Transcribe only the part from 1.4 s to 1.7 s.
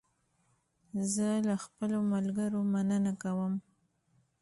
له